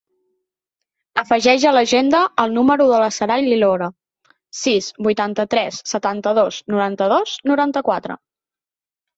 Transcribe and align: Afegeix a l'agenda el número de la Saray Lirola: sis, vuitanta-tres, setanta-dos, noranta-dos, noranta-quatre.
Afegeix 1.23 1.65
a 1.71 1.73
l'agenda 1.77 2.21
el 2.45 2.55
número 2.55 2.87
de 2.91 3.01
la 3.03 3.11
Saray 3.17 3.45
Lirola: 3.49 3.89
sis, 4.61 4.89
vuitanta-tres, 5.09 5.79
setanta-dos, 5.93 6.59
noranta-dos, 6.75 7.37
noranta-quatre. 7.53 8.19